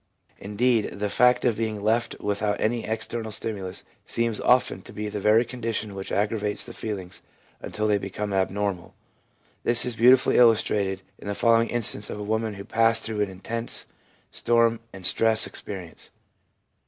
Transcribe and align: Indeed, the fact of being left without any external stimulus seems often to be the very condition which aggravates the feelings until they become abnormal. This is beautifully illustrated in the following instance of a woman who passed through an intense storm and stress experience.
Indeed, 0.39 0.97
the 0.97 1.11
fact 1.11 1.45
of 1.45 1.55
being 1.55 1.79
left 1.83 2.19
without 2.19 2.59
any 2.59 2.83
external 2.85 3.29
stimulus 3.29 3.83
seems 4.03 4.39
often 4.39 4.81
to 4.81 4.91
be 4.91 5.09
the 5.09 5.19
very 5.19 5.45
condition 5.45 5.93
which 5.93 6.11
aggravates 6.11 6.63
the 6.65 6.73
feelings 6.73 7.21
until 7.61 7.85
they 7.87 7.99
become 7.99 8.33
abnormal. 8.33 8.95
This 9.63 9.85
is 9.85 9.95
beautifully 9.95 10.37
illustrated 10.37 11.03
in 11.19 11.27
the 11.27 11.35
following 11.35 11.69
instance 11.69 12.09
of 12.09 12.19
a 12.19 12.23
woman 12.23 12.55
who 12.55 12.65
passed 12.65 13.03
through 13.03 13.21
an 13.21 13.29
intense 13.29 13.85
storm 14.31 14.79
and 14.91 15.05
stress 15.05 15.45
experience. 15.45 16.09